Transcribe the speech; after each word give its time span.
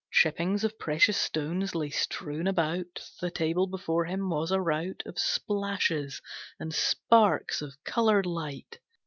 Chippings 0.09 0.63
Of 0.63 0.79
precious 0.79 1.15
stones 1.15 1.75
lay 1.75 1.91
strewn 1.91 2.47
about. 2.47 3.07
The 3.21 3.29
table 3.29 3.67
before 3.67 4.05
him 4.05 4.31
was 4.31 4.49
a 4.49 4.59
rout 4.59 5.03
Of 5.05 5.19
splashes 5.19 6.23
and 6.59 6.73
sparks 6.73 7.61
of 7.61 7.75
coloured 7.83 8.25
light. 8.25 8.79